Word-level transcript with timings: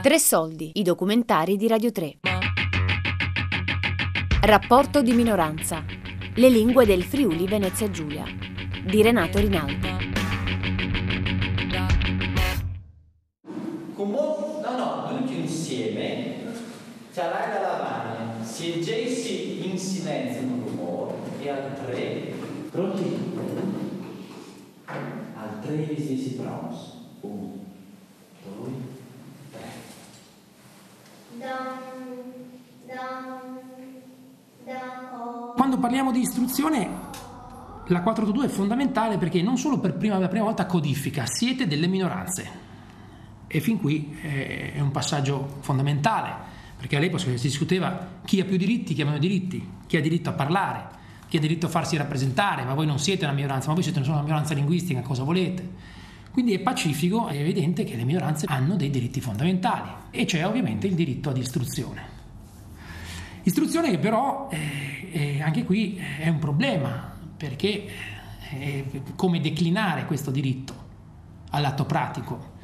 Tre 0.00 0.18
soldi, 0.20 0.70
i 0.74 0.82
documentari 0.82 1.56
di 1.56 1.66
Radio 1.66 1.90
3. 1.90 2.18
Rapporto 4.42 5.02
di 5.02 5.12
minoranza. 5.12 5.84
Le 6.34 6.48
lingue 6.48 6.86
del 6.86 7.02
Friuli 7.02 7.46
Venezia 7.48 7.90
Giulia 7.90 8.24
di 8.84 9.02
Renato 9.02 9.38
Rinaldi. 9.38 9.88
Come, 13.94 14.12
no, 14.12 14.76
no, 14.76 15.08
tutti 15.08 15.40
insieme, 15.40 16.44
sarai 17.10 17.50
da 17.50 17.60
lavare, 17.60 18.44
si 18.44 18.80
gessi 18.80 19.68
in 19.68 19.76
silenzio 19.76 20.46
con 20.46 20.62
rumore 20.64 21.14
e 21.40 21.50
al 21.50 21.74
tre, 21.84 22.34
pronti? 22.70 23.16
Al 24.86 25.60
tre 25.60 25.96
si 25.96 26.16
si 26.16 26.34
pronti. 26.36 26.76
Uno, 27.20 27.52
due, 28.44 28.70
tre. 29.50 29.66
Quando 35.78 35.94
parliamo 35.94 36.10
di 36.10 36.26
istruzione, 36.26 36.88
la 37.86 38.02
482 38.02 38.46
è 38.46 38.48
fondamentale 38.48 39.16
perché 39.16 39.40
non 39.42 39.56
solo 39.56 39.78
per 39.78 39.94
prima, 39.94 40.18
la 40.18 40.26
prima 40.26 40.42
volta 40.42 40.66
codifica, 40.66 41.24
siete 41.26 41.68
delle 41.68 41.86
minoranze. 41.86 42.50
E 43.46 43.60
fin 43.60 43.78
qui 43.78 44.18
eh, 44.20 44.72
è 44.72 44.80
un 44.80 44.90
passaggio 44.90 45.58
fondamentale, 45.60 46.34
perché 46.76 46.96
all'epoca 46.96 47.22
si 47.22 47.30
discuteva 47.30 48.08
chi 48.24 48.40
ha 48.40 48.44
più 48.44 48.56
diritti, 48.56 48.92
chi 48.92 49.02
ha 49.02 49.04
meno 49.04 49.18
diritti, 49.18 49.64
chi 49.86 49.96
ha 49.96 50.00
diritto 50.00 50.30
a 50.30 50.32
parlare, 50.32 50.88
chi 51.28 51.36
ha 51.36 51.40
diritto 51.40 51.66
a 51.66 51.68
farsi 51.68 51.96
rappresentare, 51.96 52.64
ma 52.64 52.74
voi 52.74 52.86
non 52.86 52.98
siete 52.98 53.24
una 53.24 53.34
minoranza, 53.34 53.68
ma 53.68 53.74
voi 53.74 53.84
siete 53.84 54.00
una 54.00 54.22
minoranza 54.22 54.54
linguistica, 54.54 55.00
cosa 55.02 55.22
volete? 55.22 55.70
Quindi 56.32 56.54
è 56.54 56.58
pacifico, 56.58 57.28
è 57.28 57.38
evidente 57.38 57.84
che 57.84 57.94
le 57.94 58.02
minoranze 58.02 58.46
hanno 58.48 58.74
dei 58.74 58.90
diritti 58.90 59.20
fondamentali 59.20 59.90
e 60.10 60.24
c'è 60.24 60.44
ovviamente 60.44 60.88
il 60.88 60.94
diritto 60.94 61.30
ad 61.30 61.36
istruzione. 61.36 62.17
Istruzione 63.48 63.88
che 63.88 63.98
però 63.98 64.50
eh, 64.50 65.08
eh, 65.10 65.40
anche 65.40 65.64
qui 65.64 65.96
è 65.96 66.28
un 66.28 66.38
problema 66.38 67.16
perché 67.34 67.88
eh, 68.50 69.02
come 69.16 69.40
declinare 69.40 70.04
questo 70.04 70.30
diritto 70.30 70.74
all'atto 71.52 71.86
pratico? 71.86 72.56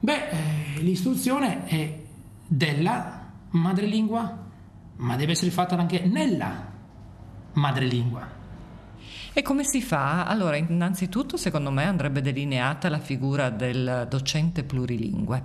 Beh, 0.00 0.28
eh, 0.28 0.80
l'istruzione 0.80 1.66
è 1.66 2.02
della 2.48 3.30
madrelingua, 3.50 4.46
ma 4.96 5.14
deve 5.14 5.32
essere 5.32 5.52
fatta 5.52 5.76
anche 5.76 6.00
nella 6.00 6.68
madrelingua. 7.52 8.28
E 9.36 9.42
come 9.42 9.64
si 9.64 9.82
fa? 9.82 10.26
Allora, 10.26 10.54
innanzitutto, 10.54 11.36
secondo 11.36 11.72
me, 11.72 11.82
andrebbe 11.82 12.20
delineata 12.20 12.88
la 12.88 13.00
figura 13.00 13.50
del 13.50 14.06
docente 14.08 14.62
plurilingue. 14.62 15.42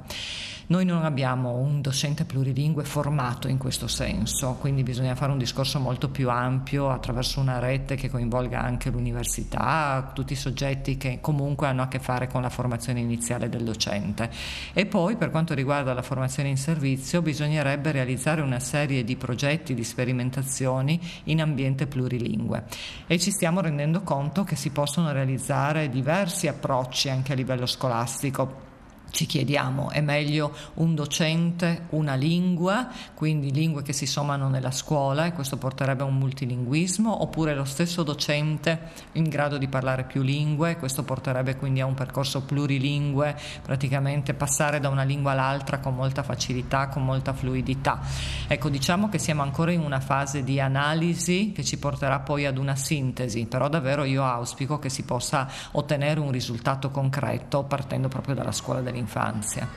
Noi 0.70 0.86
non 0.86 1.04
abbiamo 1.04 1.56
un 1.56 1.81
docente 1.81 2.26
plurilingue 2.26 2.84
formato 2.84 3.48
in 3.48 3.58
questo 3.58 3.88
senso, 3.88 4.56
quindi 4.59 4.84
bisogna 4.84 5.16
fare 5.16 5.31
un 5.31 5.40
discorso 5.40 5.80
molto 5.80 6.09
più 6.09 6.30
ampio 6.30 6.92
attraverso 6.92 7.40
una 7.40 7.58
rete 7.58 7.96
che 7.96 8.08
coinvolga 8.08 8.62
anche 8.62 8.92
l'università, 8.92 10.12
tutti 10.14 10.34
i 10.34 10.36
soggetti 10.36 10.96
che 10.96 11.18
comunque 11.22 11.66
hanno 11.66 11.81
a 11.81 11.88
che 11.88 11.98
fare 11.98 12.28
con 12.28 12.44
la 12.44 12.50
formazione 12.50 13.00
iniziale 13.00 13.50
del 13.50 13.64
docente. 13.64 14.30
E 14.74 14.86
poi 14.86 15.16
per 15.16 15.31
quanto 15.31 15.56
riguarda 15.56 15.92
la 15.96 16.03
formazione 16.03 16.50
in 16.50 16.58
servizio 16.58 17.24
bisognerebbe 17.24 17.92
realizzare 17.92 18.42
una 18.42 18.59
serie 18.59 19.03
di 19.03 19.16
progetti, 19.16 19.74
di 19.74 19.84
sperimentazioni 19.84 21.00
in 21.24 21.42
ambiente 21.42 21.88
plurilingue 21.88 22.66
e 23.08 23.18
ci 23.18 23.31
stiamo 23.31 23.59
rendendo 23.59 23.78
conto 24.03 24.44
che 24.44 24.55
si 24.55 24.72
possono 24.72 25.11
realizzare 25.11 25.89
diversi 25.89 26.47
approcci 26.47 27.09
anche 27.09 27.33
a 27.33 27.35
livello 27.35 27.66
scolastico 27.66 28.67
ci 29.12 29.26
chiediamo, 29.26 29.90
è 29.90 30.02
meglio 30.02 30.54
un 30.76 30.96
docente, 30.96 31.88
una 31.90 32.16
lingua, 32.16 32.90
quindi 33.14 33.52
lingue 33.52 33.81
che 33.81 33.94
si 33.94 34.06
sommano 34.06 34.50
nella 34.50 34.72
scuola 34.72 35.25
e 35.25 35.34
questo 35.34 35.58
porterebbe 35.58 36.03
a 36.03 36.06
un 36.06 36.18
multilinguismo, 36.18 37.22
oppure 37.22 37.56
lo 37.56 37.66
stesso 37.66 38.03
docente 38.03 38.92
in 39.14 39.28
grado 39.30 39.58
di 39.58 39.68
parlare 39.68 40.03
più 40.03 40.22
lingue, 40.22 40.78
questo 40.78 41.03
porterebbe 41.03 41.56
quindi 41.56 41.81
a 41.81 41.86
un 41.86 41.94
percorso 41.94 42.44
plurilingue, 42.44 43.36
praticamente 43.62 44.34
passare 44.34 44.80
da 44.80 44.90
una 44.90 45.03
lingua 45.03 45.31
all'altra 45.31 45.80
con 45.80 45.96
molta 45.96 46.24
facilità, 46.24 46.88
con 46.88 47.03
molta 47.03 47.34
fluidità. 47.34 48.00
Ecco, 48.48 48.69
diciamo 48.69 49.09
che 49.09 49.18
siamo 49.18 49.42
ancora 49.42 49.72
in 49.72 49.81
una 49.81 50.00
fase 50.00 50.44
di 50.44 50.59
analisi 50.59 51.52
che 51.53 51.64
ci 51.64 51.78
porterà 51.78 52.19
poi 52.19 52.46
ad 52.46 52.58
una 52.58 52.75
sintesi, 52.75 53.46
però 53.46 53.68
davvero 53.69 54.03
io 54.03 54.24
auspico 54.24 54.80
che 54.80 54.90
si 54.90 55.03
possa 55.03 55.48
ottenere 55.72 56.19
un 56.19 56.31
risultato 56.31 56.90
concreto 56.92 57.64
partendo 57.64 58.08
proprio 58.08 58.36
dalla 58.36 58.52
scuola 58.52 58.80
dell'infanzia 58.81 58.98
dell'infanzia. 59.00 59.68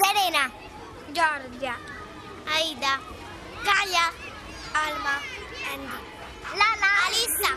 Serena, 0.00 0.50
Giorgia, 1.12 1.76
Aida, 2.46 2.98
Gaia, 3.62 4.12
Alma, 4.72 5.20
Andy, 5.72 5.98
Lala, 6.56 6.90
Alissa, 7.06 7.56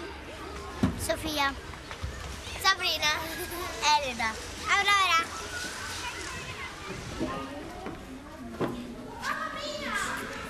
Sofia, 0.98 1.54
Sabrina, 2.60 3.12
Elena, 4.00 4.34
Aurora. 4.68 5.40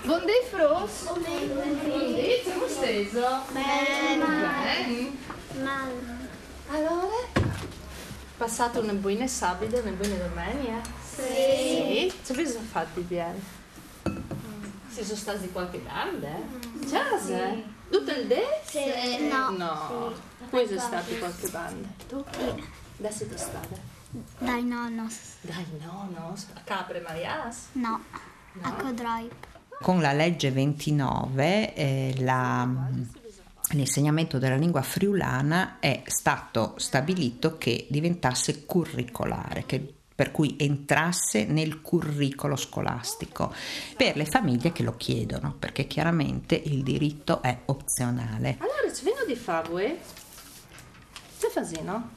Buondì 0.03 0.33
Fros? 0.49 1.03
Buondì, 1.03 2.41
siamo 2.43 2.67
steso? 2.67 3.45
Bene. 3.51 4.01
Bene. 5.53 6.29
Allora? 6.69 7.49
Passato 8.37 8.79
una 8.79 8.93
buona 8.93 9.27
sabato, 9.27 9.79
una 9.79 9.91
buona 9.91 10.15
domenica? 10.15 10.81
Sì. 11.03 11.21
Sì? 11.21 12.13
Ci 12.25 12.31
avete 12.31 12.59
fatti 12.59 13.01
bene? 13.01 13.39
Si 14.89 15.03
sono 15.03 15.17
stati 15.17 15.51
qualche 15.51 15.83
tarda? 15.85 16.29
Già, 16.85 17.19
sì. 17.19 17.63
Tutto 17.89 18.11
il 18.11 18.27
day? 18.27 18.43
Sì. 18.65 19.27
No. 19.27 19.49
No. 19.51 20.13
Poi 20.49 20.67
sono 20.67 20.79
stati 20.79 21.17
qualche 21.19 21.47
banda. 21.49 21.87
Tu? 22.07 22.23
Sì. 22.31 22.63
Da 22.97 23.11
siete 23.11 23.37
state? 23.37 23.79
Dai 24.39 24.63
nonnos. 24.63 25.15
Dai 25.41 25.65
nonnos? 25.79 26.47
A 26.53 26.61
Capre 26.63 26.99
Marias? 27.01 27.67
No. 27.73 28.03
A 28.61 28.73
Codroip. 28.73 29.47
Con 29.81 30.01
la 30.01 30.13
legge 30.13 30.51
29 30.51 31.73
eh, 31.73 32.15
la, 32.19 32.67
l'insegnamento 33.73 34.37
della 34.37 34.55
lingua 34.55 34.81
friulana 34.81 35.77
è 35.79 36.03
stato 36.05 36.75
stabilito 36.77 37.57
che 37.57 37.87
diventasse 37.89 38.65
curricolare, 38.65 39.65
che 39.65 39.93
per 40.13 40.31
cui 40.31 40.55
entrasse 40.59 41.45
nel 41.45 41.81
curricolo 41.81 42.55
scolastico 42.55 43.51
per 43.97 44.15
le 44.15 44.25
famiglie 44.25 44.71
che 44.71 44.83
lo 44.83 44.95
chiedono, 44.95 45.55
perché 45.57 45.87
chiaramente 45.87 46.53
il 46.53 46.83
diritto 46.83 47.41
è 47.41 47.57
opzionale. 47.65 48.57
Allora, 48.59 48.93
ci 48.93 49.03
vengo 49.03 49.23
di 49.25 49.35
favore? 49.35 49.97
Che 51.39 51.47
fasino? 51.47 52.09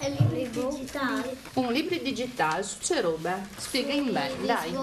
È 0.00 0.06
il 0.06 0.16
libro 0.32 0.70
digitale. 0.70 1.36
Un 1.52 1.72
libro 1.72 1.98
digitale, 2.02 2.62
su 2.62 2.78
c'è 2.78 3.02
roba? 3.02 3.38
Spiega 3.54 3.92
in 3.92 4.10
bene, 4.10 4.34
dai. 4.46 4.74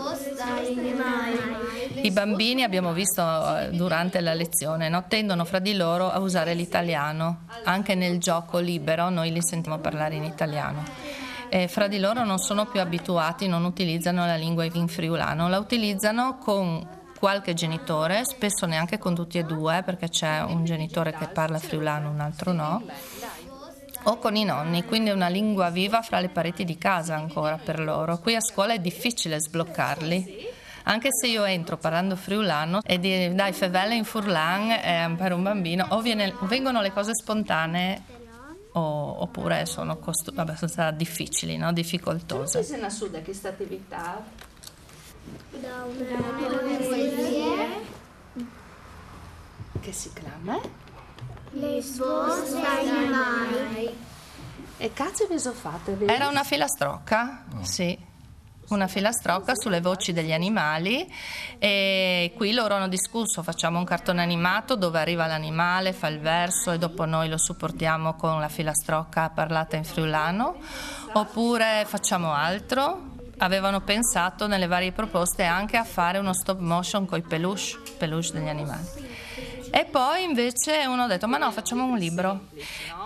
I 2.04 2.12
bambini, 2.12 2.62
abbiamo 2.62 2.94
visto 2.94 3.24
eh, 3.24 3.72
durante 3.72 4.22
la 4.22 4.36
lezione, 4.36 4.90
no, 4.90 5.06
tendono 5.08 5.44
fra 5.44 5.58
di 5.58 5.74
loro 5.74 6.12
a 6.12 6.20
usare 6.20 6.54
l'italiano. 6.54 7.46
Anche 7.64 7.96
nel 7.96 8.20
gioco 8.20 8.60
libero 8.60 9.10
noi 9.10 9.32
li 9.32 9.42
sentiamo 9.42 9.80
parlare 9.80 10.14
in 10.14 10.24
italiano. 10.24 10.84
E 11.50 11.68
fra 11.68 11.88
di 11.88 11.98
loro 11.98 12.24
non 12.24 12.38
sono 12.38 12.68
più 12.68 12.80
abituati, 12.80 13.48
non 13.48 13.66
utilizzano 13.66 14.24
la 14.24 14.36
lingua 14.36 14.66
in 14.66 14.88
friulano, 14.88 15.50
la 15.50 15.58
utilizzano 15.58 16.38
con 16.38 16.88
qualche 17.18 17.56
genitore, 17.56 18.24
spesso 18.24 18.68
neanche 18.68 19.00
con 19.00 19.16
tutti 19.16 19.40
e 19.40 19.44
due, 19.44 19.81
perché 19.84 20.10
c'è 20.10 20.44
un 20.44 20.63
genitore 20.63 21.12
che 21.12 21.28
parla 21.28 21.58
friulano, 21.58 22.12
un 22.12 22.20
altro 22.20 22.52
no 22.52 22.84
o 24.09 24.18
con 24.19 24.36
i 24.36 24.44
nonni, 24.44 24.86
quindi 24.86 25.09
è 25.09 25.13
una 25.13 25.27
lingua 25.27 25.69
viva 25.69 26.01
fra 26.01 26.19
le 26.19 26.30
pareti 26.30 26.63
di 26.63 26.77
casa 26.77 27.15
ancora 27.15 27.57
per 27.57 27.80
loro. 27.80 28.18
Qui 28.19 28.36
a 28.36 28.42
scuola 28.42 28.74
è 28.74 28.80
difficile 28.80 29.39
sbloccarli. 29.39 30.56
Anche 30.83 31.09
se 31.12 31.27
io 31.27 31.44
entro 31.44 31.75
parlando 31.75 32.15
friulano 32.15 32.80
e 32.86 33.00
di 33.00 33.36
dai 33.36 33.51
fevelle 33.51 33.95
in 33.95 34.06
furlan 34.06 34.71
eh, 34.71 35.13
per 35.18 35.33
un 35.33 35.44
bambino, 35.44 35.88
o 35.89 36.01
viene, 36.01 36.33
vengono 36.44 36.81
le 36.81 36.94
cose 36.94 37.13
spontanee 37.13 38.01
o, 38.71 39.21
oppure 39.21 39.65
sono 39.65 39.98
costu- 39.98 40.38
abbastanza 40.38 40.92
difficili, 40.92 41.57
no? 41.57 41.74
difficoltose. 41.74 42.60
Come 42.60 42.63
sei 42.63 42.80
nascuta 42.80 43.19
questa 43.19 43.50
attività? 43.50 44.24
Da 45.60 45.83
una 45.83 46.77
poesia. 46.77 47.95
Che 49.81 49.92
si 49.92 50.12
chiama? 50.13 50.87
Le 51.59 51.81
sposte 51.81 52.62
dai 52.62 53.09
mai. 53.09 53.95
E 54.77 54.94
cazzo 54.94 55.25
vi 55.27 55.39
sono 55.39 55.56
fatte? 55.56 55.98
Era 56.06 56.27
una 56.27 56.44
filastrocca? 56.44 57.45
Sì. 57.62 57.98
una 58.69 58.88
filastrocca 58.88 59.56
sulle 59.56 59.80
voci 59.80 60.12
degli 60.12 60.33
animali 60.33 61.09
e 61.57 62.33
qui 62.36 62.51
loro 62.51 62.75
hanno 62.75 62.89
discusso, 62.89 63.42
facciamo 63.42 63.80
un 63.80 63.86
cartone 63.86 64.21
animato 64.21 64.75
dove 64.75 65.00
arriva 65.00 65.25
l'animale, 65.25 65.94
fa 65.94 66.07
il 66.07 66.19
verso 66.19 66.71
e 66.71 66.77
dopo 66.77 67.06
noi 67.06 67.30
lo 67.30 67.38
supportiamo 67.38 68.15
con 68.15 68.39
la 68.39 68.50
filastrocca 68.50 69.30
parlata 69.30 69.77
in 69.77 69.83
friulano, 69.86 70.57
oppure 71.13 71.86
facciamo 71.86 72.33
altro. 72.33 73.15
Avevano 73.39 73.81
pensato 73.81 74.48
nelle 74.48 74.65
varie 74.65 74.92
proposte 74.92 75.44
anche 75.44 75.77
a 75.77 75.83
fare 75.83 76.18
uno 76.18 76.33
stop 76.33 76.57
motion 76.60 77.06
con 77.06 77.19
i 77.19 77.21
peluche, 77.21 77.77
peluche 77.98 78.31
degli 78.31 78.48
animali. 78.48 79.06
E 79.77 79.85
poi 79.85 80.24
invece 80.24 80.88
uno 80.88 81.03
ha 81.03 81.07
detto: 81.07 81.27
Ma 81.27 81.38
no, 81.38 81.51
facciamo 81.51 81.85
un 81.85 82.00
libro. 82.00 82.47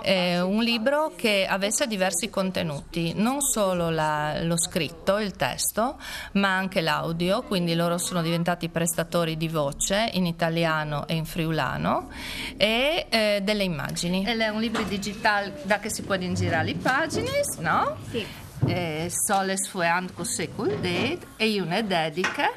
Eh, 0.03 0.39
un 0.39 0.63
libro 0.63 1.12
che 1.18 1.45
avesse 1.45 1.85
diversi 1.85 2.29
contenuti, 2.29 3.12
non 3.13 3.41
solo 3.41 3.89
la, 3.89 4.41
lo 4.44 4.57
scritto, 4.57 5.18
il 5.18 5.33
testo, 5.33 5.97
ma 6.33 6.56
anche 6.56 6.79
l'audio. 6.79 7.41
Quindi 7.41 7.75
loro 7.75 7.97
sono 7.97 8.21
diventati 8.21 8.69
prestatori 8.69 9.35
di 9.35 9.50
voce 9.50 10.12
in 10.13 10.25
italiano 10.25 11.06
e 11.07 11.15
in 11.15 11.25
friulano 11.25 12.09
e 12.56 13.06
eh, 13.09 13.41
delle 13.44 13.63
immagini. 13.63 14.25
Ed 14.25 14.39
è 14.39 14.47
un 14.47 14.62
libro 14.62 14.83
digitale 14.83 15.59
da 15.63 15.77
che 15.79 15.89
si 15.89 16.03
può 16.03 16.15
ingirare 16.15 16.63
le 16.68 16.75
pagine, 16.75 17.31
no? 17.59 17.97
Sì. 18.09 18.25
Eh, 18.68 19.12
Soles 19.12 19.68
fueant 19.68 20.21
secul 20.21 20.69
date 20.79 21.19
e 21.35 21.59
una 21.59 21.81
dedica 21.81 22.50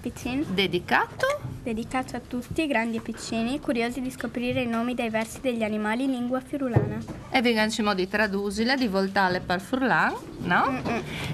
piccini. 0.00 0.44
dedicato 0.50 1.47
Dedicato 1.68 2.16
a 2.16 2.20
tutti, 2.20 2.66
grandi 2.66 2.96
e 2.96 3.00
piccini, 3.02 3.60
curiosi 3.60 4.00
di 4.00 4.10
scoprire 4.10 4.62
i 4.62 4.66
nomi 4.66 4.94
dei 4.94 5.10
versi 5.10 5.42
degli 5.42 5.62
animali 5.62 6.04
in 6.04 6.12
lingua 6.12 6.40
friulana. 6.40 6.98
e 7.28 7.42
vengono 7.42 7.92
di 7.92 8.08
tradusile, 8.08 8.74
di 8.74 8.86
voltare 8.86 9.40
per 9.40 9.60
furlan, 9.60 10.14
no? 10.38 10.82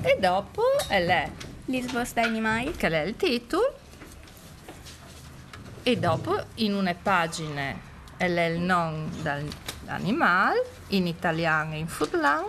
E 0.03 0.17
dopo 0.19 0.63
è 0.89 1.05
lei, 1.05 1.31
Lisbos 1.67 2.15
dai 2.15 2.25
animali. 2.25 2.73
che 2.73 2.89
è 2.89 3.07
il 3.07 3.15
titolo, 3.15 3.79
e 5.85 5.97
dopo 5.99 6.37
in 6.57 6.75
una 6.75 6.97
pagina 7.01 7.73
è 8.17 8.25
il 8.25 8.59
nome 8.59 9.11
dell'animale, 9.23 10.67
in 10.89 11.07
italiano 11.07 11.75
e 11.75 11.79
in 11.79 11.87
furlan, 11.87 12.43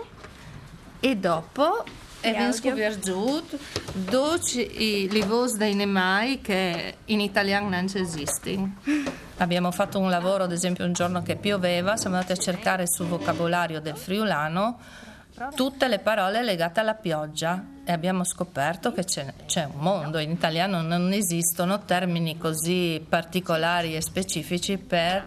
e 0.98 1.16
dopo 1.16 1.84
e 2.20 2.36
audio. 2.36 2.52
scoperto 2.52 3.42
tutti 4.08 4.82
i 4.82 5.08
le 5.10 5.24
voci 5.24 5.56
dei 5.56 5.72
animali 5.72 6.40
che 6.40 6.96
in 7.06 7.20
italiano 7.20 7.68
non 7.68 7.88
ci 7.88 7.98
esistono. 7.98 8.76
Abbiamo 9.38 9.70
fatto 9.70 9.98
un 9.98 10.08
lavoro, 10.08 10.44
ad 10.44 10.52
esempio, 10.52 10.84
un 10.84 10.92
giorno 10.92 11.22
che 11.22 11.36
pioveva, 11.36 11.96
siamo 11.96 12.16
andati 12.16 12.32
a 12.32 12.36
cercare 12.36 12.86
sul 12.86 13.06
vocabolario 13.06 13.80
del 13.80 13.96
friulano 13.96 14.78
tutte 15.54 15.86
le 15.86 15.98
parole 15.98 16.42
legate 16.42 16.80
alla 16.80 16.94
pioggia 16.94 17.62
e 17.84 17.92
abbiamo 17.92 18.24
scoperto 18.24 18.92
che 18.92 19.04
c'è, 19.04 19.34
c'è 19.44 19.64
un 19.64 19.80
mondo, 19.80 20.18
in 20.18 20.30
italiano 20.30 20.80
non 20.80 21.12
esistono 21.12 21.84
termini 21.84 22.38
così 22.38 23.04
particolari 23.06 23.94
e 23.94 24.00
specifici 24.00 24.78
per 24.78 25.24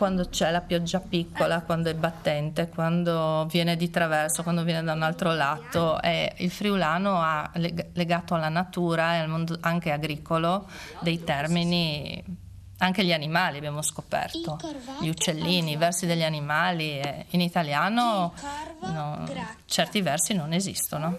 quando 0.00 0.30
c'è 0.30 0.50
la 0.50 0.62
pioggia 0.62 0.98
piccola, 0.98 1.60
quando 1.60 1.90
è 1.90 1.94
battente, 1.94 2.70
quando 2.70 3.46
viene 3.50 3.76
di 3.76 3.90
traverso, 3.90 4.42
quando 4.42 4.62
viene 4.62 4.82
da 4.82 4.94
un 4.94 5.02
altro 5.02 5.34
lato. 5.34 6.00
E 6.00 6.32
il 6.38 6.50
friulano 6.50 7.20
ha 7.20 7.50
leg- 7.56 7.88
legato 7.92 8.32
alla 8.34 8.48
natura 8.48 9.16
e 9.16 9.18
al 9.18 9.28
mondo 9.28 9.58
anche 9.60 9.92
agricolo 9.92 10.66
dei 11.00 11.22
termini 11.22 12.38
anche 12.78 13.04
gli 13.04 13.12
animali 13.12 13.58
abbiamo 13.58 13.82
scoperto, 13.82 14.58
gli 15.02 15.08
uccellini, 15.08 15.72
i 15.72 15.76
versi 15.76 16.06
degli 16.06 16.22
animali. 16.22 16.98
in 17.32 17.42
italiano 17.42 18.32
no, 18.80 19.28
certi 19.66 20.00
versi 20.00 20.32
non 20.32 20.54
esistono. 20.54 21.18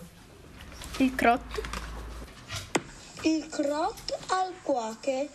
Il 0.98 1.14
crotto. 1.14 1.62
Il 3.22 3.48
crot 3.48 4.18
al 4.30 4.52
quache. 4.64 5.30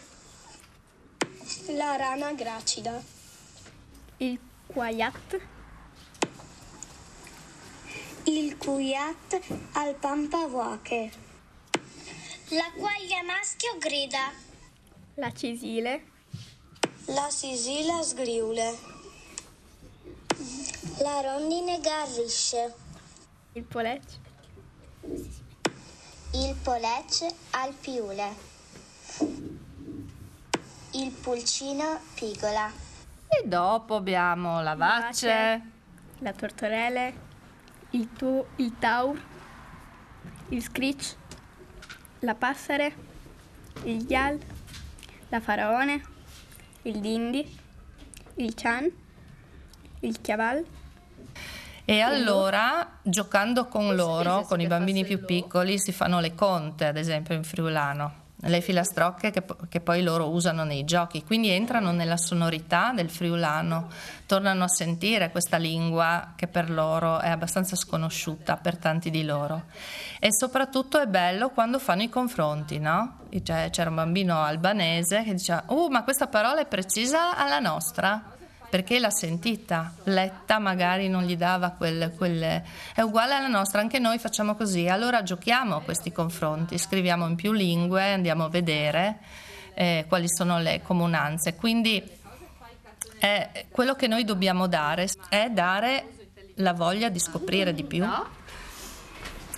La 1.77 1.95
rana 1.95 2.33
gracida. 2.33 3.15
Il 4.19 4.39
quaiat. 4.67 5.41
Il 8.25 8.57
cuiat 8.57 9.41
al 9.75 9.95
pampavoache. 9.95 11.13
La 12.49 12.73
quaglia 12.75 13.23
maschio 13.25 13.77
grida. 13.79 14.33
La 15.17 15.31
cisile. 15.33 16.03
La 17.09 17.29
sisila 17.29 18.03
sgriule. 18.03 18.79
La 21.01 21.21
rondine 21.21 21.79
garrisce. 21.81 22.75
Il 23.53 23.65
poleccio. 23.65 24.19
Il 26.33 26.55
polecce 26.63 27.35
al 27.51 27.75
piule. 27.75 28.35
Il 30.93 31.11
pulcino 31.11 32.01
pigola. 32.15 32.86
E 33.39 33.47
dopo 33.47 33.97
abbiamo 33.97 34.63
la 34.63 34.75
vace, 34.75 35.61
La 36.21 36.33
tortorelle. 36.33 37.25
Il, 37.91 38.11
tu, 38.13 38.45
il 38.57 38.79
taur. 38.79 39.21
Il 40.49 40.63
screech. 40.63 41.17
La 42.21 42.35
passare. 42.35 42.95
Il 43.83 44.07
ghial. 44.07 44.39
La 45.29 45.41
faraone. 45.41 46.03
Il 46.83 47.01
dindi. 47.01 47.59
Il 48.37 48.55
chan. 48.55 48.91
Il 50.01 50.21
chiaval. 50.21 50.65
E 51.85 52.01
allora, 52.01 52.99
giocando 53.03 53.67
con 53.67 53.95
loro, 53.95 54.43
con 54.43 54.61
i 54.61 54.67
bambini 54.67 55.05
più 55.05 55.25
piccoli, 55.25 55.79
si 55.79 55.93
fanno 55.93 56.21
le 56.21 56.35
conte, 56.35 56.87
ad 56.87 56.97
esempio 56.97 57.35
in 57.35 57.45
friulano, 57.45 58.25
le 58.47 58.61
filastrocche 58.61 59.31
che, 59.31 59.43
che 59.69 59.81
poi 59.81 60.03
loro 60.03 60.31
usano 60.31 60.65
nei 60.65 60.85
giochi. 60.85 61.25
Quindi 61.25 61.51
entrano 61.51 61.93
nella 61.93 62.17
sonorità 62.17 62.93
del 62.95 63.11
friulano, 63.11 63.89
tornano 64.27 64.65
a 64.65 64.69
sentire 64.69 65.31
questa 65.31 65.57
lingua 65.57 66.33
che 66.37 66.47
per 66.47 66.71
loro 66.71 67.21
è 67.21 67.29
abbastanza 67.29 67.77
sconosciuta 67.77 68.57
per 68.57 68.77
tanti 68.77 69.11
di 69.11 69.25
loro. 69.25 69.65
E 70.19 70.33
soprattutto 70.33 71.01
è 71.01 71.07
bello 71.07 71.51
quando 71.51 71.79
fanno 71.79 72.03
i 72.03 72.09
confronti, 72.09 72.79
no? 72.79 73.19
Cioè, 73.43 73.69
c'era 73.71 73.91
un 73.91 73.97
bambino 73.97 74.43
albanese 74.43 75.23
che 75.25 75.35
diceva, 75.35 75.65
uh, 75.67 75.89
ma 75.89 76.03
questa 76.05 76.27
parola 76.27 76.61
è 76.61 76.67
precisa 76.67 77.37
alla 77.37 77.59
nostra 77.59 78.35
perché 78.69 78.99
l'ha 78.99 79.11
sentita, 79.11 79.93
letta 80.05 80.59
magari 80.59 81.09
non 81.09 81.23
gli 81.25 81.37
dava 81.37 81.71
quel, 81.71 82.13
quel- 82.17 82.63
è 82.95 83.01
uguale 83.01 83.35
alla 83.35 83.49
nostra, 83.49 83.81
anche 83.81 83.99
noi 83.99 84.19
facciamo 84.19 84.55
così, 84.55 84.89
allora 84.89 85.23
giochiamo 85.23 85.77
a 85.77 85.81
questi 85.83 86.13
confronti, 86.13 86.77
scriviamo 86.79 87.27
in 87.27 87.37
più 87.37 87.53
lingue, 87.53 88.13
andiamo 88.13 88.45
a 88.45 88.49
vedere 88.49 89.19
eh, 89.75 90.05
quali 90.09 90.29
sono 90.29 90.59
le 90.59 90.81
comunanze, 90.83 91.55
quindi 91.55 92.03
eh, 93.19 93.67
quello 93.71 93.95
che 93.95 94.07
noi 94.07 94.25
dobbiamo 94.25 94.67
dare 94.67 95.09
è 95.29 95.49
dare 95.51 96.09
la 96.57 96.73
voglia 96.73 97.09
di 97.09 97.19
scoprire 97.19 97.73
di 97.75 97.85
più. 97.85 98.05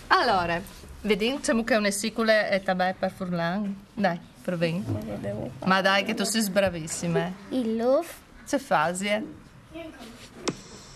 Allora, 0.08 0.60
vediamo 1.02 1.64
che 1.64 1.74
è 1.74 1.76
una 1.76 1.90
sicula 1.90 2.48
e 2.48 2.62
tabè 2.62 2.94
per 2.98 3.10
Furlan, 3.10 3.84
dai, 3.94 4.18
proviamo. 4.42 5.50
Ma 5.64 5.80
dai 5.80 6.04
che 6.04 6.14
tu 6.14 6.24
sei 6.24 6.48
bravissima. 6.50 7.26
eh. 7.26 7.32
Il 7.50 7.76
lof. 7.76 8.26
C'è 8.48 8.58
fasi, 8.58 9.06
eh? 9.08 9.22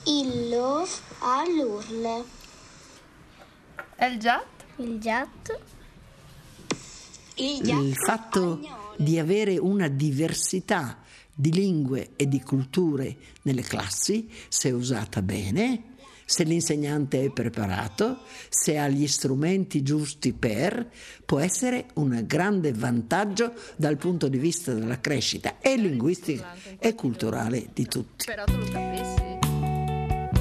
Il 0.04 0.48
lof 0.48 1.02
all'urle. 1.20 2.24
E 3.96 4.06
il 4.06 4.18
giat? 4.18 4.46
Il 4.76 4.98
giat. 4.98 5.60
Il 7.34 7.68
Il 7.68 7.94
fatto 7.94 8.58
di 8.96 9.18
avere 9.18 9.58
una 9.58 9.88
diversità 9.88 10.98
di 11.34 11.52
lingue 11.52 12.12
e 12.16 12.26
di 12.26 12.40
culture 12.40 13.14
nelle 13.42 13.60
classi, 13.60 14.30
se 14.48 14.70
usata 14.70 15.20
bene, 15.20 15.91
se 16.24 16.44
l'insegnante 16.44 17.24
è 17.24 17.30
preparato, 17.30 18.20
se 18.48 18.78
ha 18.78 18.88
gli 18.88 19.06
strumenti 19.06 19.82
giusti 19.82 20.32
per, 20.32 20.90
può 21.24 21.38
essere 21.38 21.86
un 21.94 22.22
grande 22.26 22.72
vantaggio 22.72 23.52
dal 23.76 23.96
punto 23.96 24.28
di 24.28 24.38
vista 24.38 24.72
della 24.72 25.00
crescita 25.00 25.58
e 25.60 25.76
linguistica 25.76 26.54
e 26.78 26.94
culturale 26.94 27.68
di 27.72 27.86
tutti. 27.86 28.24
Però 28.26 28.44
tu 28.44 28.56
lo 28.56 28.68
capisci. 28.70 29.38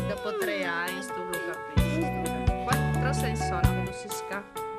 Dopo 0.08 0.38
tre 0.40 0.64
anni 0.64 1.06
tu 1.06 1.22
lo 1.32 1.38
capisci. 1.52 2.00
Quattro 2.64 3.12
che 3.22 3.68
non 3.68 3.94
si 3.94 4.08
scappa. 4.10 4.71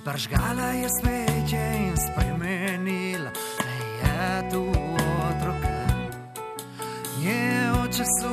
In 0.00 0.04
paršgala 0.04 0.70
je 0.72 0.88
smeće 1.00 1.72
in 1.78 1.96
spremenila 1.96 3.30
je 4.02 4.50
tu 4.50 4.62
otroka. 5.28 5.86
Nje 7.20 7.70
oči 7.84 8.02
su 8.20 8.28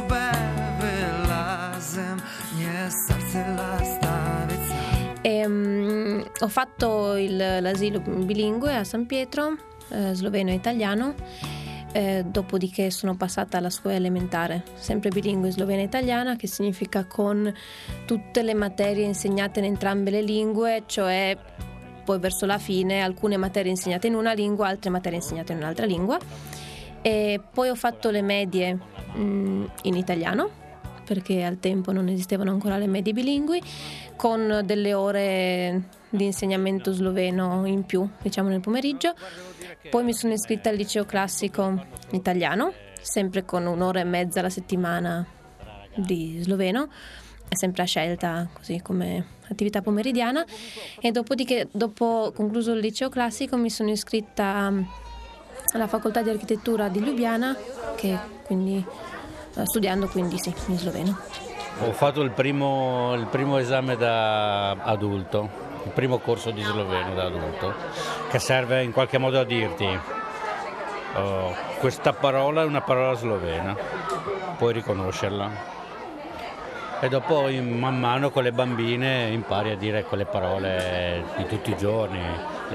belazem, 0.81 2.17
nje 2.57 2.89
srce 3.07 3.45
lastavica. 3.57 4.75
Ehm, 5.23 6.21
ho 6.41 6.49
fatto 6.49 7.17
il- 7.17 7.61
l'asilo 7.63 7.99
bilingue 8.27 8.73
a 8.75 8.85
San 8.85 9.05
Pietro, 9.05 9.43
eh, 9.91 10.15
sloveno 10.15 10.51
e 10.51 10.55
italiano. 10.55 11.13
Eh, 11.97 12.23
dopodiché 12.27 12.91
sono 12.91 13.15
passata 13.15 13.57
alla 13.57 13.71
scuola 13.71 13.95
elementare, 13.95 14.63
sempre 14.75 15.09
bilingue 15.09 15.49
slovena 15.49 15.81
e 15.81 15.85
italiana, 15.85 16.35
che 16.35 16.45
significa 16.45 17.05
con 17.05 17.51
tutte 18.05 18.43
le 18.43 18.53
materie 18.53 19.03
insegnate 19.03 19.57
in 19.61 19.65
entrambe 19.65 20.11
le 20.11 20.21
lingue, 20.21 20.83
cioè 20.85 21.35
poi 22.05 22.19
verso 22.19 22.45
la 22.45 22.59
fine 22.59 23.01
alcune 23.01 23.35
materie 23.37 23.71
insegnate 23.71 24.05
in 24.05 24.13
una 24.13 24.33
lingua, 24.33 24.67
altre 24.67 24.91
materie 24.91 25.17
insegnate 25.17 25.53
in 25.53 25.57
un'altra 25.57 25.87
lingua. 25.87 26.19
E 27.01 27.41
poi 27.51 27.69
ho 27.69 27.75
fatto 27.75 28.11
le 28.11 28.21
medie 28.21 28.75
mh, 28.75 29.19
mm, 29.19 29.65
in 29.83 29.95
italiano, 29.95 30.51
perché 31.03 31.43
al 31.43 31.57
tempo 31.59 31.91
non 31.91 32.09
esistevano 32.09 32.51
ancora 32.51 32.77
le 32.77 32.85
medie 32.85 33.11
bilingui, 33.11 33.59
con 34.15 34.61
delle 34.63 34.93
ore 34.93 35.83
di 36.09 36.25
insegnamento 36.25 36.91
sloveno 36.91 37.65
in 37.65 37.85
più, 37.85 38.07
diciamo 38.21 38.49
nel 38.49 38.59
pomeriggio. 38.59 39.13
Poi 39.89 40.03
mi 40.03 40.13
sono 40.13 40.33
iscritta 40.33 40.69
al 40.69 40.75
liceo 40.75 41.05
classico 41.05 41.85
italiano, 42.11 42.73
sempre 43.01 43.45
con 43.45 43.65
un'ora 43.65 43.99
e 43.99 44.03
mezza 44.03 44.39
alla 44.39 44.49
settimana 44.49 45.25
di 45.95 46.39
sloveno, 46.41 46.89
è 47.47 47.55
sempre 47.55 47.83
a 47.83 47.85
scelta 47.85 48.47
così 48.53 48.81
come 48.81 49.25
attività 49.49 49.81
pomeridiana 49.81 50.45
e 50.99 51.11
dopodiché 51.11 51.69
dopo 51.71 52.33
concluso 52.35 52.73
il 52.73 52.79
liceo 52.79 53.07
classico 53.09 53.55
mi 53.55 53.69
sono 53.69 53.89
iscritta 53.89 54.71
alla 55.73 55.87
facoltà 55.87 56.21
di 56.21 56.29
architettura 56.29 56.89
di 56.89 56.99
Ljubljana 56.99 57.55
che 57.95 58.17
quindi 58.43 58.85
studiando 59.63 60.07
quindi 60.07 60.37
sì 60.37 60.53
in 60.67 60.77
sloveno. 60.77 61.17
Ho 61.81 61.93
fatto 61.93 62.21
il 62.21 62.31
primo, 62.31 63.13
il 63.15 63.27
primo 63.27 63.57
esame 63.57 63.95
da 63.95 64.71
adulto, 64.71 65.49
il 65.87 65.93
primo 65.93 66.19
corso 66.19 66.51
di 66.51 66.61
sloveno 66.61 67.13
da 67.13 67.23
adulto, 67.23 67.73
che 68.29 68.39
serve 68.39 68.83
in 68.83 68.91
qualche 68.91 69.17
modo 69.17 69.39
a 69.39 69.45
dirti 69.45 69.99
oh, 71.13 71.55
questa 71.79 72.11
parola 72.11 72.61
è 72.61 72.65
una 72.65 72.81
parola 72.81 73.13
slovena, 73.13 73.75
puoi 74.57 74.73
riconoscerla. 74.73 75.75
E 76.99 77.09
dopo 77.09 77.47
man 77.61 77.99
mano 77.99 78.31
con 78.31 78.41
le 78.41 78.51
bambine 78.51 79.29
impari 79.29 79.69
a 79.69 79.77
dire 79.77 80.03
quelle 80.03 80.25
parole 80.25 81.23
di 81.37 81.45
tutti 81.45 81.69
i 81.69 81.77
giorni, 81.77 82.19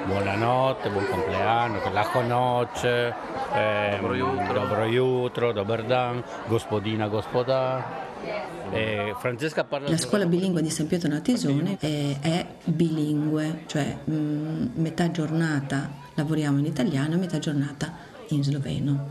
buonanotte, 0.04 0.90
buon 0.90 1.08
compleanno, 1.08 1.80
la 1.92 2.08
noc, 2.22 2.84
eh, 2.84 3.98
dobro 4.52 4.84
jutro, 4.84 5.52
dober 5.52 5.82
dan, 5.82 6.22
gospodina, 6.46 7.08
gospoda. 7.08 8.11
Eh, 8.72 9.14
La 9.86 9.98
scuola 9.98 10.26
bilingue 10.26 10.62
di 10.62 10.70
San 10.70 10.86
Pietro 10.86 11.08
Natisone 11.08 11.76
è, 11.78 12.18
è 12.20 12.46
bilingue, 12.64 13.64
cioè 13.66 13.98
mh, 14.04 14.14
mm, 14.14 14.66
metà 14.74 15.10
giornata 15.10 15.90
lavoriamo 16.14 16.58
in 16.58 16.66
italiano 16.66 17.14
e 17.14 17.18
metà 17.18 17.38
giornata 17.38 17.92
in 18.28 18.42
sloveno. 18.42 19.08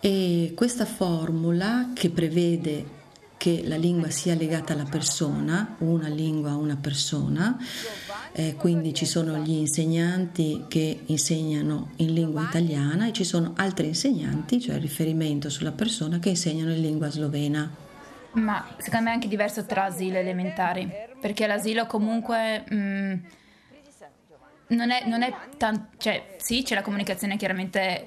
E 0.00 0.52
questa 0.54 0.84
formula 0.84 1.90
che 1.94 2.10
prevede 2.10 3.00
che 3.36 3.62
la 3.66 3.76
lingua 3.76 4.08
sia 4.10 4.34
legata 4.34 4.72
alla 4.72 4.86
persona, 4.88 5.74
una 5.78 6.06
lingua 6.06 6.50
a 6.50 6.56
una 6.56 6.76
persona, 6.76 7.58
eh, 8.30 8.54
quindi 8.54 8.94
ci 8.94 9.04
sono 9.04 9.36
gli 9.38 9.50
insegnanti 9.50 10.66
che 10.68 11.00
insegnano 11.06 11.90
in 11.96 12.14
lingua 12.14 12.42
italiana 12.42 13.08
e 13.08 13.12
ci 13.12 13.24
sono 13.24 13.52
altri 13.56 13.88
insegnanti, 13.88 14.60
cioè 14.60 14.78
riferimento 14.78 15.50
sulla 15.50 15.72
persona, 15.72 16.20
che 16.20 16.28
insegnano 16.28 16.72
in 16.72 16.80
lingua 16.80 17.10
slovena. 17.10 17.90
Ma 18.32 18.66
secondo 18.78 19.04
me 19.06 19.10
è 19.10 19.14
anche 19.14 19.28
diverso 19.28 19.66
tra 19.66 19.84
asilo 19.84 20.16
e 20.16 20.20
elementari, 20.20 20.90
perché 21.20 21.46
l'asilo 21.46 21.86
comunque... 21.86 22.64
Mh, 22.68 22.74
mm, 22.74 23.14
non 24.72 24.90
è, 24.90 25.06
non 25.06 25.22
è 25.22 25.34
tanto, 25.56 25.96
cioè 25.98 26.36
sì 26.38 26.62
c'è 26.62 26.74
la 26.74 26.82
comunicazione 26.82 27.36
chiaramente 27.36 28.06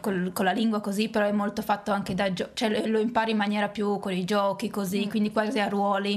con, 0.00 0.30
con, 0.32 0.44
la 0.44 0.52
lingua 0.52 0.80
così, 0.80 1.08
però 1.08 1.26
è 1.26 1.32
molto 1.32 1.62
fatto 1.62 1.92
anche 1.92 2.14
da 2.14 2.32
giochi, 2.32 2.50
cioè 2.54 2.86
lo 2.86 3.00
impari 3.00 3.32
in 3.32 3.36
maniera 3.36 3.68
più 3.68 3.98
con 3.98 4.12
i 4.12 4.24
giochi 4.24 4.70
così, 4.70 5.06
mm. 5.06 5.08
quindi 5.08 5.32
quasi 5.32 5.58
a 5.60 5.68
ruoli, 5.68 6.14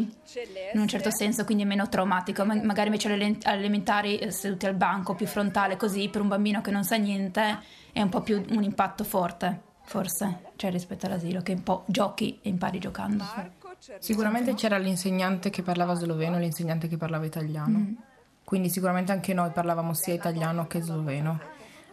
in 0.73 0.79
un 0.79 0.87
certo 0.87 1.09
senso, 1.11 1.43
quindi 1.45 1.63
è 1.63 1.65
meno 1.65 1.89
traumatico, 1.89 2.45
magari 2.45 2.87
invece 2.87 3.11
alle 3.11 3.37
elementari 3.43 4.17
eh, 4.17 4.31
seduti 4.31 4.65
al 4.65 4.75
banco, 4.75 5.15
più 5.15 5.25
frontale 5.25 5.77
così, 5.77 6.09
per 6.09 6.21
un 6.21 6.27
bambino 6.27 6.61
che 6.61 6.71
non 6.71 6.83
sa 6.83 6.95
niente 6.95 7.59
è 7.91 8.01
un 8.01 8.09
po' 8.09 8.21
più 8.21 8.43
un 8.49 8.63
impatto 8.63 9.03
forte, 9.03 9.61
forse, 9.87 10.51
cioè 10.55 10.69
rispetto 10.69 11.07
all'asilo, 11.07 11.41
che 11.41 11.53
un 11.53 11.63
po' 11.63 11.83
giochi 11.87 12.39
e 12.43 12.49
impari 12.49 12.77
giocando. 12.77 13.25
Sicuramente 13.99 14.53
c'era 14.53 14.77
l'insegnante 14.77 15.49
che 15.49 15.63
parlava 15.63 15.95
sloveno 15.95 16.37
e 16.37 16.41
l'insegnante 16.41 16.87
che 16.87 16.97
parlava 16.97 17.25
italiano. 17.25 17.77
Mm 17.79 17.93
quindi 18.47 18.69
sicuramente 18.69 19.11
anche 19.11 19.33
noi 19.33 19.51
parlavamo 19.51 19.93
sia 19.93 20.13
italiano 20.13 20.67
che 20.67 20.81
sloveno, 20.81 21.37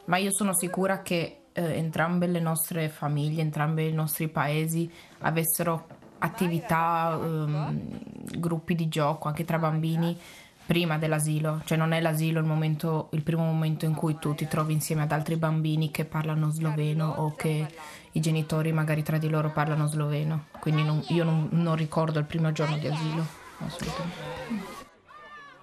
ma 0.04 0.18
io 0.18 0.30
sono 0.30 0.54
sicura 0.54 1.02
che 1.02 1.46
eh, 1.50 1.62
entrambe 1.62 2.28
le 2.28 2.38
nostre 2.38 2.88
famiglie, 2.88 3.42
entrambi 3.42 3.88
i 3.88 3.92
nostri 3.92 4.28
paesi 4.28 4.88
avessero 5.22 5.88
attività, 6.18 7.18
ehm, 7.20 8.38
gruppi 8.38 8.76
di 8.76 8.86
gioco 8.86 9.26
anche 9.26 9.44
tra 9.44 9.58
bambini 9.58 10.16
prima 10.66 10.98
dell'asilo, 10.98 11.60
cioè 11.64 11.76
non 11.76 11.92
è 11.92 12.00
l'asilo 12.00 12.40
il, 12.40 12.46
momento, 12.46 13.08
il 13.12 13.22
primo 13.22 13.44
momento 13.44 13.84
in 13.84 13.94
cui 13.94 14.16
tu 14.18 14.34
ti 14.34 14.48
trovi 14.48 14.72
insieme 14.72 15.02
ad 15.02 15.12
altri 15.12 15.36
bambini 15.36 15.90
che 15.90 16.04
parlano 16.04 16.50
sloveno 16.50 17.08
o 17.18 17.34
che 17.34 17.66
i 18.12 18.20
genitori 18.20 18.72
magari 18.72 19.02
tra 19.02 19.18
di 19.18 19.28
loro 19.28 19.50
parlano 19.50 19.86
sloveno, 19.86 20.46
quindi 20.60 20.82
non, 20.82 21.02
io 21.08 21.24
non, 21.24 21.48
non 21.50 21.76
ricordo 21.76 22.18
il 22.18 22.24
primo 22.24 22.52
giorno 22.52 22.78
di 22.78 22.86
asilo, 22.86 23.26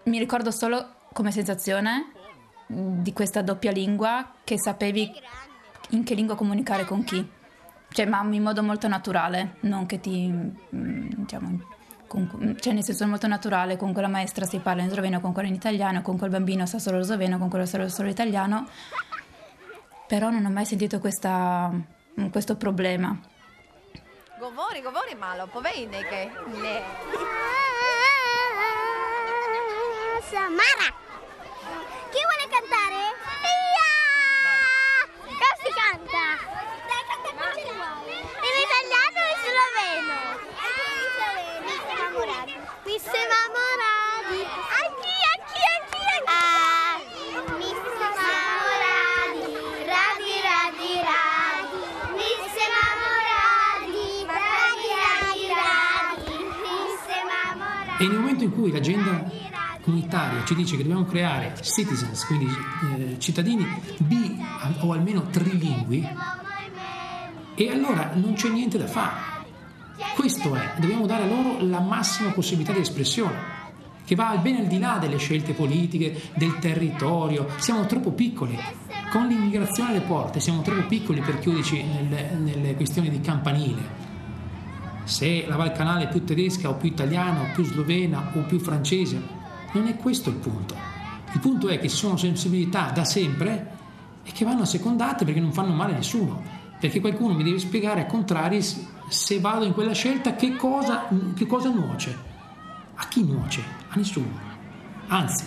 mi 0.04 0.20
ricordo 0.20 0.52
solo 0.52 0.96
come 1.14 1.32
sensazione 1.32 2.12
di 2.68 3.12
questa 3.14 3.42
doppia 3.42 3.72
lingua 3.72 4.34
che 4.44 4.60
sapevi 4.60 5.12
in 5.90 6.04
che 6.04 6.14
lingua 6.14 6.36
comunicare 6.36 6.86
con 6.86 7.04
chi. 7.04 7.28
Cioè, 7.90 8.06
ma 8.06 8.26
in 8.32 8.42
modo 8.42 8.64
molto 8.64 8.88
naturale, 8.88 9.58
non 9.62 9.86
che 9.86 10.00
ti... 10.00 10.30
Mm, 10.30 11.10
diciamo, 11.18 11.60
con, 12.12 12.58
cioè 12.60 12.74
nel 12.74 12.84
senso 12.84 13.08
molto 13.08 13.28
naturale, 13.28 13.78
con 13.78 13.94
quella 13.94 14.10
maestra 14.10 14.46
si 14.46 14.60
parla 14.60 14.82
in 14.82 14.90
sloveno, 14.90 15.22
con 15.22 15.32
quella 15.32 15.48
in 15.48 15.56
italiano, 15.56 16.02
con 16.02 16.18
quel 16.18 16.30
bambino 16.30 16.66
sa 16.66 16.78
solo 16.78 17.02
sloveno, 17.04 17.38
con 17.38 17.50
quello 17.50 17.66
sa 17.66 17.88
solo 17.88 18.10
italiano, 18.10 18.68
però 20.08 20.30
non 20.30 20.44
ho 20.44 20.50
mai 20.50 20.66
sentito 20.66 21.00
questa, 21.00 21.72
questo 22.30 22.58
problema. 22.58 23.18
Govori, 24.38 24.82
govori 24.82 25.16
malo, 25.18 25.48
poveri 25.48 25.88
che... 25.90 26.32
Samara. 30.30 31.11
E 58.02 58.08
nel 58.08 58.18
momento 58.18 58.44
in 58.44 58.52
cui 58.52 58.72
l'agenda 58.72 59.32
comunitaria 59.80 60.44
ci 60.44 60.56
dice 60.56 60.76
che 60.76 60.82
dobbiamo 60.82 61.06
creare 61.06 61.54
citizens, 61.62 62.26
quindi 62.26 62.48
eh, 62.48 63.20
cittadini 63.20 63.64
bi 64.00 64.40
o 64.80 64.92
almeno 64.92 65.28
trilingui, 65.28 66.10
e 67.54 67.70
allora 67.70 68.10
non 68.16 68.34
c'è 68.34 68.50
niente 68.50 68.80
da 68.80 68.88
fare. 68.88 69.30
Questo 70.16 70.56
è, 70.56 70.74
dobbiamo 70.80 71.06
dare 71.06 71.28
loro 71.28 71.58
la 71.64 71.80
massima 71.80 72.32
possibilità 72.32 72.74
di 72.74 72.80
espressione, 72.80 73.38
che 74.04 74.16
va 74.16 74.36
ben 74.38 74.56
al 74.56 74.66
di 74.66 74.80
là 74.80 74.98
delle 75.00 75.18
scelte 75.18 75.54
politiche, 75.54 76.20
del 76.34 76.58
territorio. 76.58 77.50
Siamo 77.58 77.86
troppo 77.86 78.14
piccoli. 78.14 78.58
Con 79.12 79.28
l'immigrazione 79.28 79.92
alle 79.92 80.02
porte 80.02 80.40
siamo 80.40 80.64
troppo 80.64 80.88
piccoli 80.88 81.22
per 81.22 81.38
chiuderci 81.38 81.84
nelle, 81.84 82.32
nelle 82.32 82.76
questioni 82.76 83.12
di 83.12 83.22
campanile. 83.22 84.01
Se 85.12 85.46
la 85.46 85.58
Val 85.58 85.74
Canale 85.74 86.06
è 86.06 86.08
più 86.08 86.24
tedesca 86.24 86.70
o 86.70 86.76
più 86.76 86.88
italiana 86.88 87.42
o 87.42 87.52
più 87.54 87.66
slovena 87.66 88.32
o 88.34 88.44
più 88.44 88.60
francese, 88.60 89.22
non 89.74 89.88
è 89.88 89.98
questo 89.98 90.30
il 90.30 90.38
punto. 90.38 90.74
Il 91.34 91.40
punto 91.42 91.68
è 91.68 91.80
che 91.80 91.90
ci 91.90 91.98
sono 91.98 92.16
sensibilità 92.16 92.92
da 92.92 93.04
sempre 93.04 93.72
e 94.24 94.32
che 94.32 94.46
vanno 94.46 94.62
assecondate 94.62 95.26
perché 95.26 95.42
non 95.42 95.52
fanno 95.52 95.74
male 95.74 95.92
a 95.92 95.98
nessuno. 95.98 96.42
Perché 96.80 97.02
qualcuno 97.02 97.34
mi 97.34 97.44
deve 97.44 97.60
spiegare 97.60 98.00
a 98.00 98.06
contrari 98.06 98.62
se 98.62 99.40
vado 99.42 99.66
in 99.66 99.74
quella 99.74 99.92
scelta 99.92 100.38
che 100.38 100.56
cosa, 100.56 101.10
che 101.36 101.46
cosa 101.46 101.70
nuoce. 101.70 102.18
A 102.96 103.06
chi 103.10 103.26
nuoce? 103.26 103.62
A 103.90 103.98
nessuno. 103.98 104.40
Anzi. 105.08 105.44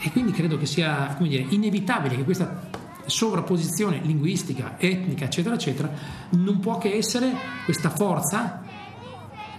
E 0.00 0.12
quindi 0.12 0.32
credo 0.32 0.58
che 0.58 0.66
sia 0.66 1.16
dire, 1.20 1.46
inevitabile 1.48 2.16
che 2.16 2.24
questa 2.24 2.68
sovrapposizione 3.06 4.00
linguistica, 4.02 4.74
etnica, 4.78 5.24
eccetera, 5.24 5.54
eccetera, 5.54 5.90
non 6.30 6.60
può 6.60 6.78
che 6.78 6.94
essere 6.94 7.32
questa 7.64 7.90
forza, 7.90 8.62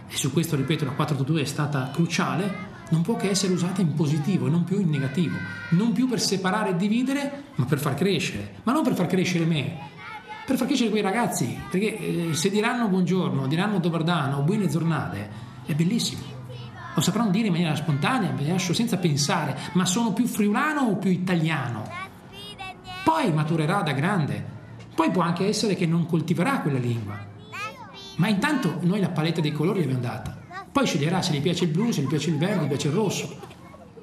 e 0.08 0.16
su 0.16 0.32
questo 0.32 0.56
ripeto 0.56 0.86
la 0.86 0.92
482 0.92 1.42
è 1.42 1.46
stata 1.46 1.90
cruciale, 1.94 2.76
non 2.90 3.02
può 3.02 3.16
che 3.16 3.30
essere 3.30 3.54
usata 3.54 3.82
in 3.82 3.94
positivo 3.94 4.48
e 4.48 4.50
non 4.50 4.64
più 4.64 4.80
in 4.80 4.90
negativo, 4.90 5.36
non 5.72 5.92
più 5.92 6.08
per 6.08 6.22
separare 6.22 6.70
e 6.70 6.76
dividere, 6.78 7.44
ma 7.56 7.66
per 7.66 7.80
far 7.80 7.96
crescere, 7.96 8.56
ma 8.64 8.72
non 8.72 8.84
per 8.84 8.94
far 8.94 9.08
crescere 9.08 9.46
me, 9.46 9.78
per 10.46 10.56
far 10.56 10.68
crescere 10.68 10.90
quei 10.90 11.02
ragazzi, 11.02 11.60
perché 11.70 12.30
eh, 12.30 12.34
se 12.34 12.50
diranno 12.50 12.88
buongiorno, 12.88 13.48
diranno 13.48 13.80
dobardano, 13.80 14.42
buone 14.44 14.68
giornate, 14.68 15.30
è 15.66 15.74
bellissimo. 15.74 16.36
Lo 16.96 17.02
sapranno 17.02 17.30
dire 17.30 17.48
in 17.48 17.54
maniera 17.54 17.76
spontanea, 17.76 18.34
senza 18.58 18.98
pensare, 18.98 19.56
ma 19.74 19.86
sono 19.86 20.14
più 20.14 20.26
friulano 20.26 20.82
o 20.82 20.96
più 20.96 21.12
italiano? 21.12 22.07
Poi 23.08 23.32
maturerà 23.32 23.84
da 23.84 23.94
grande, 23.94 24.44
poi 24.94 25.12
può 25.12 25.22
anche 25.22 25.48
essere 25.48 25.76
che 25.76 25.86
non 25.86 26.06
coltiverà 26.06 26.60
quella 26.60 26.78
lingua. 26.78 27.18
Ma 28.18 28.28
intanto 28.28 28.80
noi 28.82 29.00
la 29.00 29.08
paletta 29.08 29.40
dei 29.40 29.54
colori 29.54 29.80
l'abbiamo 29.80 30.02
data. 30.02 30.38
Poi 30.70 30.86
sceglierà 30.86 31.22
se 31.22 31.32
gli 31.32 31.40
piace 31.40 31.64
il 31.64 31.70
blu, 31.70 31.90
se 31.92 32.02
gli 32.02 32.08
piace 32.08 32.32
il 32.32 32.38
verde, 32.38 32.58
se 32.58 32.66
gli 32.66 32.68
piace 32.68 32.88
il 32.90 32.94
rosso. 32.94 33.40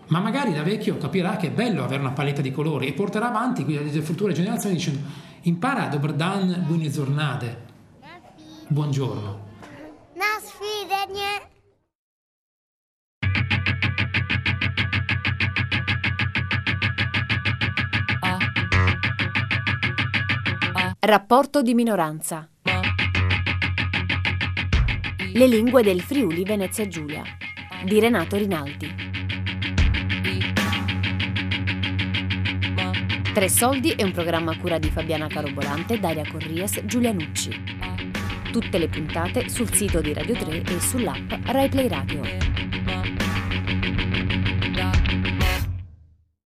Ma 0.07 0.21
magari 0.21 0.55
da 0.55 0.63
vecchio 0.63 0.97
capirà 0.97 1.37
che 1.37 1.49
è 1.49 1.51
bello 1.51 1.85
avere 1.85 2.01
una 2.01 2.13
paletta 2.13 2.41
di 2.41 2.51
colori 2.51 2.87
e 2.87 2.95
porterà 2.95 3.29
avanti 3.29 3.67
le 3.67 4.01
future 4.01 4.33
generazioni 4.33 4.77
dicendo 4.77 5.01
impara 5.43 5.85
a 5.85 5.89
Dobrodan 5.89 6.65
buone 6.67 6.89
giornate. 6.89 7.63
Buongiorno. 8.69 9.39
Na 10.15 10.41
sfidenie. 10.41 11.54
Rapporto 21.07 21.61
di 21.61 21.75
minoranza. 21.75 22.49
Le 25.35 25.47
lingue 25.47 25.83
del 25.83 26.01
Friuli 26.01 26.45
Venezia 26.45 26.89
Giulia 26.89 27.23
di 27.85 28.01
Renato 28.01 28.39
Rinaldi. 28.39 28.95
Tre 33.35 33.49
soldi 33.51 33.91
è 33.91 34.03
un 34.03 34.13
programma 34.13 34.53
a 34.53 34.57
cura 34.57 34.79
di 34.79 34.89
Fabiana 34.89 35.27
Carobolante, 35.27 36.01
Daria 36.01 36.25
Corrias, 36.27 36.81
Giulia 36.87 37.13
Nucci. 37.13 37.51
Tutte 38.51 38.79
le 38.79 38.89
puntate 38.89 39.51
sul 39.51 39.71
sito 39.75 40.01
di 40.01 40.15
Radio 40.15 40.35
3 40.35 40.63
e 40.63 40.81
sull'app 40.81 41.33
RaiPlay 41.45 41.87
Radio. 41.87 42.54